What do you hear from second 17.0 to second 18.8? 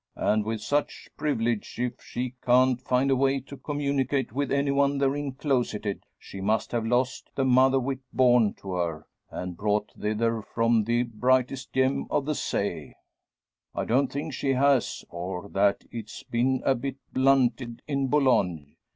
blunted in Boulogne.